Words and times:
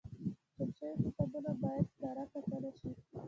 چاپ 0.55 0.69
شوي 0.77 0.95
کتابونه 1.03 1.51
باید 1.61 1.87
کره 1.99 2.23
کتنه 2.33 2.69
شي. 2.79 2.89